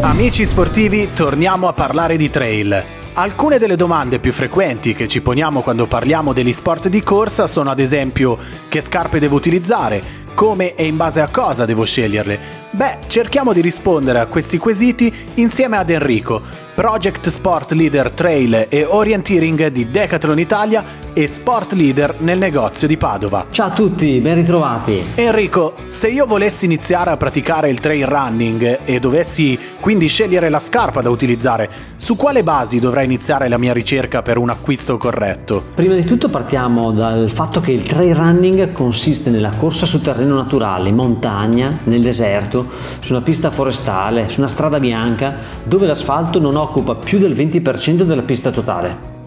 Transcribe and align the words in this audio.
Amici 0.00 0.44
sportivi, 0.46 1.12
torniamo 1.12 1.68
a 1.68 1.72
parlare 1.72 2.16
di 2.16 2.30
trail. 2.30 2.84
Alcune 3.14 3.58
delle 3.58 3.76
domande 3.76 4.18
più 4.18 4.32
frequenti 4.32 4.94
che 4.94 5.06
ci 5.06 5.20
poniamo 5.20 5.60
quando 5.60 5.86
parliamo 5.86 6.32
degli 6.32 6.52
sport 6.52 6.88
di 6.88 7.02
corsa 7.02 7.46
sono 7.46 7.70
ad 7.70 7.78
esempio 7.78 8.38
che 8.68 8.80
scarpe 8.80 9.18
devo 9.18 9.36
utilizzare, 9.36 10.02
come 10.34 10.74
e 10.74 10.86
in 10.86 10.96
base 10.96 11.20
a 11.20 11.28
cosa 11.28 11.66
devo 11.66 11.84
sceglierle. 11.84 12.40
Beh, 12.70 12.98
cerchiamo 13.06 13.52
di 13.52 13.60
rispondere 13.60 14.18
a 14.18 14.26
questi 14.26 14.58
quesiti 14.58 15.12
insieme 15.34 15.76
ad 15.76 15.90
Enrico, 15.90 16.40
Project 16.74 17.28
Sport 17.28 17.72
Leader 17.72 18.10
Trail 18.10 18.66
e 18.70 18.84
Orienteering 18.84 19.66
di 19.66 19.90
Decathlon 19.90 20.38
Italia 20.38 20.84
e 21.14 21.26
Sport 21.26 21.72
Leader 21.72 22.16
nel 22.18 22.38
negozio 22.38 22.88
di 22.88 22.96
Padova. 22.96 23.46
Ciao 23.50 23.68
a 23.68 23.70
tutti, 23.70 24.18
ben 24.20 24.34
ritrovati. 24.36 25.02
Enrico, 25.14 25.74
se 25.88 26.08
io 26.08 26.26
volessi 26.26 26.64
iniziare 26.64 27.10
a 27.10 27.16
praticare 27.16 27.70
il 27.70 27.80
trail 27.80 28.06
running 28.06 28.80
e 28.84 28.98
dovessi 28.98 29.58
quindi 29.80 30.06
scegliere 30.06 30.48
la 30.48 30.58
scarpa 30.58 31.02
da 31.02 31.10
utilizzare, 31.10 31.70
su 31.96 32.16
quale 32.16 32.42
basi 32.42 32.78
dovrei 32.78 33.04
iniziare 33.04 33.48
la 33.48 33.58
mia 33.58 33.72
ricerca 33.72 34.22
per 34.22 34.38
un 34.38 34.50
acquisto 34.50 34.96
corretto? 34.96 35.62
Prima 35.74 35.94
di 35.94 36.04
tutto 36.04 36.28
partiamo 36.28 36.92
dal 36.92 37.30
fatto 37.30 37.60
che 37.60 37.72
il 37.72 37.82
trail 37.82 38.14
running 38.14 38.72
consiste 38.72 39.30
nella 39.30 39.50
corsa 39.50 39.86
su 39.86 40.00
terreno 40.00 40.34
naturale, 40.34 40.88
in 40.88 40.94
montagna, 40.94 41.80
nel 41.84 42.00
deserto, 42.00 42.68
su 43.00 43.12
una 43.12 43.22
pista 43.22 43.50
forestale, 43.50 44.28
su 44.28 44.40
una 44.40 44.48
strada 44.48 44.78
bianca, 44.78 45.36
dove 45.64 45.86
l'asfalto 45.86 46.40
non 46.40 46.56
occupa 46.56 46.94
più 46.94 47.18
del 47.18 47.34
20% 47.34 48.02
della 48.02 48.22
pista 48.22 48.50
totale. 48.50 49.21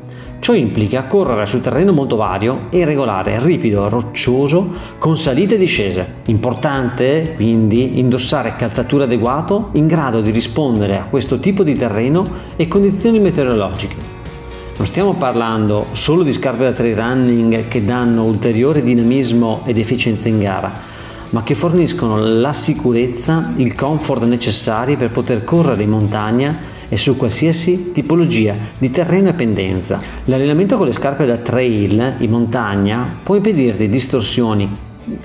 Ciò 0.45 0.53
implica 0.53 1.05
correre 1.05 1.47
su 1.47 1.59
terreno 1.59 1.91
molto 1.91 2.17
vario 2.17 2.67
e 2.69 2.77
irregolare, 2.77 3.39
ripido, 3.43 3.89
roccioso, 3.89 4.73
con 4.99 5.17
salite 5.17 5.55
e 5.55 5.57
discese. 5.57 6.17
Importante 6.25 7.33
quindi 7.35 7.97
indossare 7.97 8.53
calzature 8.55 9.05
adeguato 9.05 9.69
in 9.71 9.87
grado 9.87 10.21
di 10.21 10.29
rispondere 10.29 10.99
a 10.99 11.05
questo 11.05 11.39
tipo 11.39 11.63
di 11.63 11.73
terreno 11.73 12.23
e 12.57 12.67
condizioni 12.67 13.17
meteorologiche. 13.17 13.95
Non 14.77 14.85
stiamo 14.85 15.15
parlando 15.15 15.87
solo 15.93 16.21
di 16.21 16.31
scarpe 16.31 16.65
da 16.65 16.73
trail 16.73 16.95
running 16.95 17.67
che 17.67 17.83
danno 17.83 18.21
ulteriore 18.21 18.83
dinamismo 18.83 19.63
ed 19.65 19.79
efficienza 19.79 20.29
in 20.29 20.37
gara, 20.37 20.71
ma 21.31 21.41
che 21.41 21.55
forniscono 21.55 22.17
la 22.17 22.53
sicurezza, 22.53 23.51
il 23.55 23.73
comfort 23.73 24.21
necessari 24.25 24.95
per 24.95 25.09
poter 25.09 25.43
correre 25.43 25.81
in 25.81 25.89
montagna 25.89 26.73
e 26.89 26.97
su 26.97 27.17
qualsiasi 27.17 27.91
tipologia 27.91 28.55
di 28.77 28.91
terreno 28.91 29.29
e 29.29 29.33
pendenza. 29.33 29.99
L'allenamento 30.25 30.77
con 30.77 30.85
le 30.85 30.91
scarpe 30.91 31.25
da 31.25 31.37
trail 31.37 32.15
in 32.19 32.29
montagna 32.29 33.17
può 33.23 33.35
impedirti 33.35 33.89
distorsioni 33.89 34.69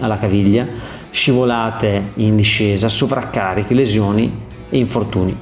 alla 0.00 0.18
caviglia, 0.18 0.66
scivolate 1.10 2.12
in 2.14 2.36
discesa, 2.36 2.88
sovraccarichi, 2.88 3.74
lesioni 3.74 4.32
e 4.68 4.78
infortuni. 4.78 5.36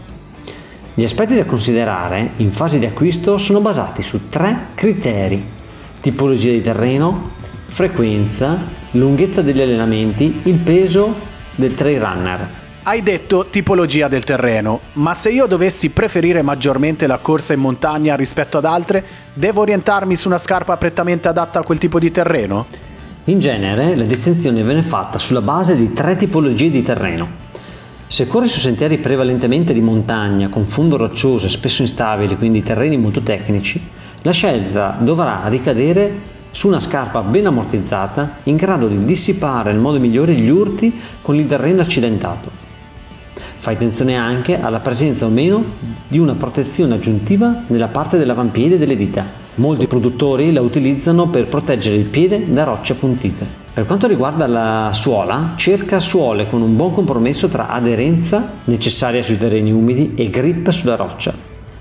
Gli 0.94 1.04
aspetti 1.04 1.36
da 1.36 1.44
considerare 1.44 2.30
in 2.36 2.50
fase 2.50 2.78
di 2.78 2.86
acquisto 2.86 3.38
sono 3.38 3.60
basati 3.60 4.02
su 4.02 4.28
tre 4.28 4.68
criteri: 4.74 5.42
tipologia 6.00 6.50
di 6.50 6.60
terreno, 6.60 7.30
frequenza, 7.66 8.58
lunghezza 8.92 9.42
degli 9.42 9.60
allenamenti, 9.60 10.40
il 10.44 10.58
peso 10.58 11.14
del 11.54 11.74
trail 11.74 12.00
runner. 12.00 12.48
Hai 12.88 13.02
detto 13.02 13.44
tipologia 13.50 14.08
del 14.08 14.24
terreno, 14.24 14.80
ma 14.94 15.12
se 15.12 15.28
io 15.28 15.44
dovessi 15.44 15.90
preferire 15.90 16.40
maggiormente 16.40 17.06
la 17.06 17.18
corsa 17.18 17.52
in 17.52 17.60
montagna 17.60 18.16
rispetto 18.16 18.56
ad 18.56 18.64
altre, 18.64 19.04
devo 19.34 19.60
orientarmi 19.60 20.16
su 20.16 20.26
una 20.26 20.38
scarpa 20.38 20.74
prettamente 20.78 21.28
adatta 21.28 21.58
a 21.58 21.64
quel 21.64 21.76
tipo 21.76 21.98
di 21.98 22.10
terreno? 22.10 22.64
In 23.24 23.40
genere 23.40 23.94
la 23.94 24.04
distinzione 24.04 24.62
viene 24.62 24.80
fatta 24.80 25.18
sulla 25.18 25.42
base 25.42 25.76
di 25.76 25.92
tre 25.92 26.16
tipologie 26.16 26.70
di 26.70 26.82
terreno. 26.82 27.28
Se 28.06 28.26
corri 28.26 28.48
su 28.48 28.58
sentieri 28.58 28.96
prevalentemente 28.96 29.74
di 29.74 29.82
montagna, 29.82 30.48
con 30.48 30.64
fondo 30.64 30.96
roccioso 30.96 31.44
e 31.44 31.50
spesso 31.50 31.82
instabili, 31.82 32.38
quindi 32.38 32.62
terreni 32.62 32.96
molto 32.96 33.22
tecnici, 33.22 33.86
la 34.22 34.32
scelta 34.32 34.96
dovrà 34.98 35.42
ricadere 35.48 36.20
su 36.52 36.68
una 36.68 36.80
scarpa 36.80 37.20
ben 37.20 37.48
ammortizzata 37.48 38.36
in 38.44 38.56
grado 38.56 38.88
di 38.88 39.04
dissipare 39.04 39.72
nel 39.72 39.80
modo 39.80 40.00
migliore 40.00 40.32
gli 40.32 40.48
urti 40.48 40.98
con 41.20 41.36
il 41.36 41.46
terreno 41.46 41.82
accidentato. 41.82 42.67
Fai 43.60 43.74
attenzione 43.74 44.16
anche 44.16 44.60
alla 44.60 44.78
presenza 44.78 45.26
o 45.26 45.28
meno 45.28 45.64
di 46.06 46.18
una 46.18 46.34
protezione 46.34 46.94
aggiuntiva 46.94 47.64
nella 47.66 47.88
parte 47.88 48.16
dell'avampiede 48.16 48.78
delle 48.78 48.96
dita. 48.96 49.24
Molti 49.56 49.88
produttori 49.88 50.52
la 50.52 50.60
utilizzano 50.60 51.28
per 51.28 51.48
proteggere 51.48 51.96
il 51.96 52.04
piede 52.04 52.50
da 52.50 52.62
rocce 52.62 52.92
appuntite. 52.92 53.44
Per 53.74 53.84
quanto 53.84 54.06
riguarda 54.06 54.46
la 54.46 54.90
suola, 54.92 55.54
cerca 55.56 55.98
suole 55.98 56.48
con 56.48 56.62
un 56.62 56.76
buon 56.76 56.94
compromesso 56.94 57.48
tra 57.48 57.68
aderenza 57.68 58.48
necessaria 58.64 59.22
sui 59.22 59.36
terreni 59.36 59.72
umidi 59.72 60.12
e 60.14 60.30
grip 60.30 60.70
sulla 60.70 60.94
roccia. 60.94 61.34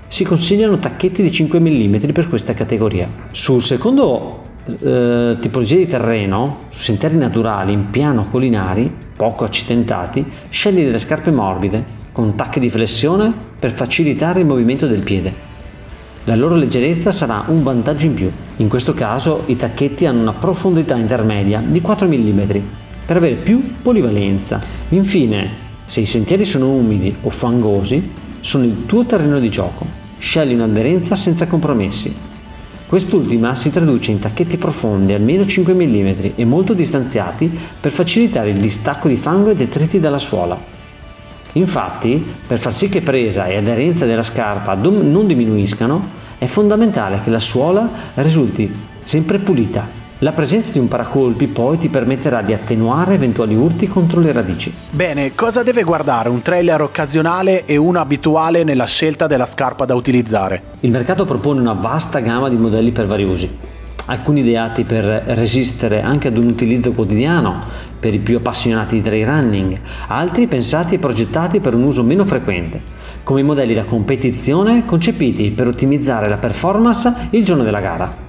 Si 0.08 0.24
consigliano 0.24 0.78
tacchetti 0.78 1.22
di 1.22 1.30
5 1.30 1.60
mm 1.60 2.10
per 2.12 2.28
questa 2.28 2.54
categoria. 2.54 3.08
Sul 3.30 3.62
secondo 3.62 4.42
eh, 4.80 5.36
tipologia 5.40 5.76
di 5.76 5.86
terreno, 5.86 6.64
su 6.70 6.80
sentieri 6.80 7.16
naturali 7.16 7.72
in 7.72 7.84
piano 7.90 8.26
collinari, 8.28 9.06
poco 9.18 9.44
accidentati, 9.44 10.24
scegli 10.48 10.84
delle 10.84 11.00
scarpe 11.00 11.32
morbide, 11.32 11.84
con 12.12 12.36
tacche 12.36 12.60
di 12.60 12.70
flessione 12.70 13.32
per 13.58 13.72
facilitare 13.72 14.38
il 14.40 14.46
movimento 14.46 14.86
del 14.86 15.02
piede. 15.02 15.34
La 16.24 16.36
loro 16.36 16.54
leggerezza 16.54 17.10
sarà 17.10 17.42
un 17.48 17.64
vantaggio 17.64 18.06
in 18.06 18.14
più. 18.14 18.30
In 18.58 18.68
questo 18.68 18.94
caso 18.94 19.42
i 19.46 19.56
tacchetti 19.56 20.06
hanno 20.06 20.20
una 20.20 20.34
profondità 20.34 20.96
intermedia 20.96 21.60
di 21.60 21.80
4 21.80 22.06
mm 22.06 22.40
per 23.04 23.16
avere 23.16 23.34
più 23.34 23.74
polivalenza. 23.82 24.60
Infine, 24.90 25.66
se 25.84 26.00
i 26.00 26.06
sentieri 26.06 26.44
sono 26.44 26.70
umidi 26.70 27.12
o 27.22 27.30
fangosi, 27.30 28.12
sono 28.38 28.64
il 28.64 28.86
tuo 28.86 29.04
terreno 29.04 29.40
di 29.40 29.48
gioco. 29.48 29.84
Scegli 30.18 30.54
un'aderenza 30.54 31.16
senza 31.16 31.48
compromessi 31.48 32.27
Quest'ultima 32.88 33.54
si 33.54 33.68
traduce 33.68 34.12
in 34.12 34.18
tacchetti 34.18 34.56
profondi 34.56 35.12
almeno 35.12 35.44
5 35.44 35.74
mm 35.74 36.30
e 36.36 36.44
molto 36.46 36.72
distanziati 36.72 37.52
per 37.78 37.92
facilitare 37.92 38.48
il 38.48 38.58
distacco 38.58 39.08
di 39.08 39.16
fango 39.16 39.50
e 39.50 39.54
detriti 39.54 40.00
dalla 40.00 40.16
suola. 40.16 40.58
Infatti, 41.52 42.24
per 42.46 42.58
far 42.58 42.72
sì 42.72 42.88
che 42.88 43.02
presa 43.02 43.44
e 43.44 43.58
aderenza 43.58 44.06
della 44.06 44.22
scarpa 44.22 44.74
non 44.74 45.26
diminuiscano, 45.26 46.12
è 46.38 46.46
fondamentale 46.46 47.20
che 47.20 47.28
la 47.28 47.38
suola 47.38 47.90
risulti 48.14 48.74
sempre 49.04 49.38
pulita 49.38 50.07
la 50.20 50.32
presenza 50.32 50.72
di 50.72 50.80
un 50.80 50.88
paracolpi 50.88 51.46
poi 51.46 51.78
ti 51.78 51.88
permetterà 51.88 52.42
di 52.42 52.52
attenuare 52.52 53.14
eventuali 53.14 53.54
urti 53.54 53.86
contro 53.86 54.20
le 54.20 54.32
radici. 54.32 54.74
Bene, 54.90 55.32
cosa 55.34 55.62
deve 55.62 55.84
guardare 55.84 56.28
un 56.28 56.42
trailer 56.42 56.82
occasionale 56.82 57.64
e 57.64 57.76
uno 57.76 58.00
abituale 58.00 58.64
nella 58.64 58.86
scelta 58.86 59.28
della 59.28 59.46
scarpa 59.46 59.84
da 59.84 59.94
utilizzare? 59.94 60.62
Il 60.80 60.90
mercato 60.90 61.24
propone 61.24 61.60
una 61.60 61.74
vasta 61.74 62.18
gamma 62.18 62.48
di 62.48 62.56
modelli 62.56 62.90
per 62.90 63.06
vari 63.06 63.22
usi. 63.22 63.48
Alcuni 64.06 64.40
ideati 64.40 64.84
per 64.84 65.04
resistere 65.04 66.00
anche 66.00 66.28
ad 66.28 66.38
un 66.38 66.46
utilizzo 66.46 66.92
quotidiano 66.92 67.60
per 68.00 68.14
i 68.14 68.18
più 68.18 68.38
appassionati 68.38 68.96
di 68.96 69.02
trail 69.02 69.26
running, 69.26 69.78
altri 70.08 70.48
pensati 70.48 70.96
e 70.96 70.98
progettati 70.98 71.60
per 71.60 71.74
un 71.74 71.82
uso 71.82 72.02
meno 72.02 72.24
frequente, 72.24 72.82
come 73.22 73.40
i 73.40 73.44
modelli 73.44 73.74
da 73.74 73.84
competizione 73.84 74.84
concepiti 74.84 75.50
per 75.50 75.68
ottimizzare 75.68 76.28
la 76.28 76.38
performance 76.38 77.28
il 77.30 77.44
giorno 77.44 77.62
della 77.62 77.80
gara. 77.80 78.26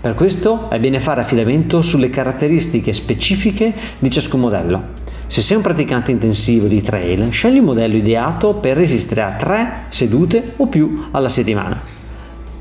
Per 0.00 0.14
questo 0.14 0.70
è 0.70 0.78
bene 0.78 1.00
fare 1.00 1.22
affidamento 1.22 1.82
sulle 1.82 2.08
caratteristiche 2.08 2.92
specifiche 2.92 3.74
di 3.98 4.10
ciascun 4.10 4.40
modello. 4.40 4.82
Se 5.26 5.42
sei 5.42 5.56
un 5.56 5.62
praticante 5.62 6.12
intensivo 6.12 6.68
di 6.68 6.80
trail, 6.80 7.32
scegli 7.32 7.58
un 7.58 7.64
modello 7.64 7.96
ideato 7.96 8.54
per 8.54 8.76
resistere 8.76 9.22
a 9.22 9.32
3 9.32 9.84
sedute 9.88 10.52
o 10.56 10.68
più 10.68 11.08
alla 11.10 11.28
settimana. 11.28 11.82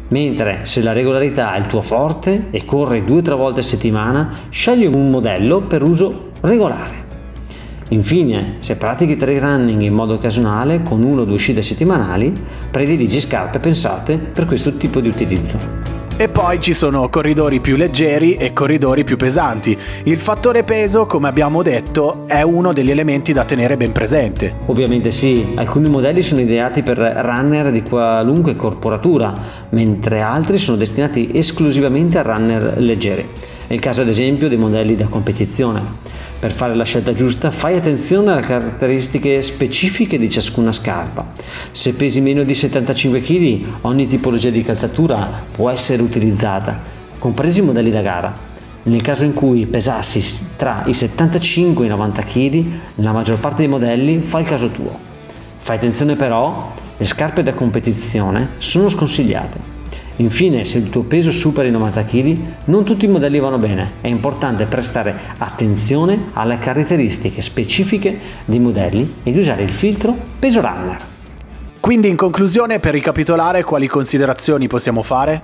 Mentre 0.09 0.61
se 0.63 0.81
la 0.81 0.93
regolarità 0.93 1.53
è 1.53 1.59
il 1.59 1.67
tuo 1.67 1.81
forte 1.81 2.47
e 2.49 2.65
corri 2.65 3.01
2-3 3.01 3.35
volte 3.35 3.59
a 3.59 3.63
settimana, 3.63 4.31
scegli 4.49 4.87
un 4.87 5.11
modello 5.11 5.61
per 5.61 5.83
uso 5.83 6.31
regolare. 6.41 7.05
Infine, 7.89 8.55
se 8.59 8.77
pratichi 8.77 9.15
trail 9.15 9.39
running 9.39 9.81
in 9.81 9.93
modo 9.93 10.15
occasionale 10.15 10.81
con 10.81 11.03
1-2 11.03 11.29
uscite 11.29 11.61
settimanali, 11.61 12.33
prediligi 12.71 13.19
scarpe 13.19 13.59
pensate 13.59 14.17
per 14.17 14.45
questo 14.45 14.75
tipo 14.75 14.99
di 14.99 15.07
utilizzo. 15.07 15.76
E 16.19 16.29
poi 16.29 16.59
ci 16.59 16.73
sono 16.73 17.09
corridori 17.09 17.59
più 17.59 17.75
leggeri 17.75 18.37
e 18.37 18.51
corridori 18.51 19.03
più 19.03 19.17
pesanti. 19.17 19.77
Il 20.05 20.17
fattore 20.17 20.63
peso, 20.63 21.05
come 21.05 21.27
abbiamo 21.27 21.61
detto, 21.61 22.23
è 22.25 22.41
uno 22.41 22.73
degli 22.73 22.89
elementi 22.89 23.33
da 23.33 23.45
tenere 23.45 23.77
ben 23.77 23.91
presente. 23.91 24.55
Ovviamente 24.65 25.11
sì, 25.11 25.53
alcuni 25.53 25.89
modelli 25.89 26.23
sono 26.23 26.41
ideati 26.41 26.81
per 26.81 26.97
runner 26.97 27.69
di 27.69 27.83
qualunque 27.83 28.55
corporatura, 28.55 29.31
mentre 29.69 30.21
altri 30.21 30.57
sono 30.57 30.75
destinati 30.75 31.29
esclusivamente 31.35 32.17
a 32.17 32.23
runner 32.23 32.79
leggeri. 32.79 33.23
È 33.67 33.73
il 33.73 33.79
caso 33.79 34.01
ad 34.01 34.07
esempio 34.07 34.49
dei 34.49 34.57
modelli 34.57 34.95
da 34.95 35.05
competizione. 35.05 35.81
Per 36.39 36.51
fare 36.51 36.75
la 36.75 36.83
scelta 36.83 37.15
giusta 37.15 37.49
fai 37.49 37.77
attenzione 37.77 38.31
alle 38.31 38.41
caratteristiche 38.41 39.41
specifiche 39.41 40.19
di 40.19 40.29
ciascuna 40.29 40.71
scarpa. 40.71 41.33
Se 41.71 41.93
pesi 41.93 42.21
meno 42.21 42.43
di 42.43 42.53
75 42.53 43.21
kg, 43.21 43.65
ogni 43.81 44.05
tipologia 44.05 44.51
di 44.51 44.61
calzatura 44.61 45.27
può 45.51 45.71
essere 45.71 46.03
utilizzata, 46.03 46.79
compresi 47.17 47.59
i 47.59 47.63
modelli 47.63 47.89
da 47.89 48.01
gara. 48.01 48.35
Nel 48.83 49.01
caso 49.01 49.25
in 49.25 49.33
cui 49.33 49.65
pesassi 49.65 50.23
tra 50.57 50.83
i 50.85 50.93
75 50.93 51.83
e 51.83 51.87
i 51.87 51.89
90 51.89 52.21
kg, 52.21 52.65
nella 52.95 53.13
maggior 53.13 53.39
parte 53.39 53.57
dei 53.57 53.67
modelli 53.67 54.21
fa 54.21 54.39
il 54.39 54.45
caso 54.45 54.69
tuo. 54.69 54.95
Fai 55.57 55.77
attenzione 55.77 56.15
però, 56.15 56.71
le 56.95 57.05
scarpe 57.05 57.41
da 57.41 57.55
competizione 57.55 58.49
sono 58.59 58.89
sconsigliate. 58.89 59.76
Infine, 60.17 60.65
se 60.65 60.79
il 60.79 60.89
tuo 60.89 61.03
peso 61.03 61.29
supera 61.31 61.67
i 61.67 61.71
90 61.71 62.03
kg, 62.03 62.37
non 62.65 62.83
tutti 62.83 63.05
i 63.05 63.07
modelli 63.07 63.39
vanno 63.39 63.57
bene. 63.57 63.93
È 64.01 64.07
importante 64.07 64.65
prestare 64.65 65.15
attenzione 65.37 66.29
alle 66.33 66.57
caratteristiche 66.57 67.41
specifiche 67.41 68.17
dei 68.45 68.59
modelli 68.59 69.15
e 69.23 69.31
di 69.31 69.39
usare 69.39 69.63
il 69.63 69.69
filtro 69.69 70.15
peso 70.39 70.61
runner. 70.61 70.97
Quindi 71.79 72.09
in 72.09 72.15
conclusione, 72.15 72.79
per 72.79 72.93
ricapitolare, 72.93 73.63
quali 73.63 73.87
considerazioni 73.87 74.67
possiamo 74.67 75.03
fare? 75.03 75.41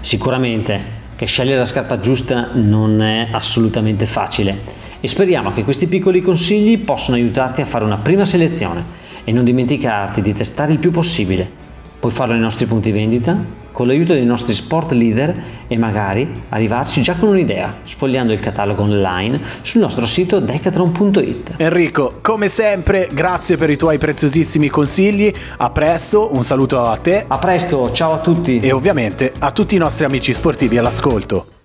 Sicuramente 0.00 1.04
che 1.16 1.26
scegliere 1.26 1.58
la 1.58 1.64
scarpa 1.64 1.98
giusta 2.00 2.50
non 2.52 3.00
è 3.00 3.28
assolutamente 3.30 4.04
facile 4.04 4.84
e 5.00 5.08
speriamo 5.08 5.52
che 5.52 5.64
questi 5.64 5.86
piccoli 5.86 6.20
consigli 6.20 6.78
possano 6.78 7.16
aiutarti 7.16 7.62
a 7.62 7.64
fare 7.64 7.84
una 7.84 7.96
prima 7.96 8.24
selezione 8.24 8.84
e 9.24 9.32
non 9.32 9.44
dimenticarti 9.44 10.20
di 10.20 10.34
testare 10.34 10.72
il 10.72 10.78
più 10.78 10.90
possibile. 10.90 11.64
Puoi 11.98 12.12
farlo 12.12 12.34
nei 12.34 12.42
nostri 12.42 12.66
punti 12.66 12.90
vendita, 12.90 13.64
con 13.72 13.86
l'aiuto 13.86 14.14
dei 14.14 14.24
nostri 14.24 14.54
sport 14.54 14.92
leader 14.92 15.34
e 15.66 15.76
magari 15.76 16.30
arrivarci 16.48 17.02
già 17.02 17.14
con 17.14 17.28
un'idea, 17.28 17.78
sfogliando 17.84 18.32
il 18.32 18.40
catalogo 18.40 18.82
online 18.82 19.40
sul 19.62 19.80
nostro 19.82 20.06
sito 20.06 20.40
decathlon.it. 20.40 21.54
Enrico, 21.56 22.18
come 22.22 22.48
sempre, 22.48 23.08
grazie 23.12 23.56
per 23.56 23.70
i 23.70 23.76
tuoi 23.76 23.98
preziosissimi 23.98 24.68
consigli. 24.68 25.32
A 25.58 25.70
presto, 25.70 26.34
un 26.34 26.44
saluto 26.44 26.80
a 26.80 26.96
te. 26.96 27.24
A 27.26 27.38
presto, 27.38 27.92
ciao 27.92 28.12
a 28.12 28.20
tutti. 28.20 28.60
E 28.60 28.72
ovviamente 28.72 29.32
a 29.38 29.50
tutti 29.50 29.74
i 29.74 29.78
nostri 29.78 30.04
amici 30.04 30.32
sportivi 30.32 30.78
all'ascolto. 30.78 31.55